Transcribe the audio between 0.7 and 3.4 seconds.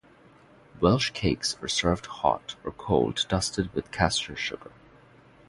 Welsh cakes are served hot or cold